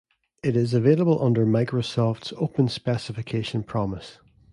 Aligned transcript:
It 0.41 0.55
is 0.57 0.73
available 0.73 1.21
under 1.23 1.45
Microsoft's 1.45 2.33
Open 2.37 2.67
Specification 2.67 3.61
Promise. 3.61 4.17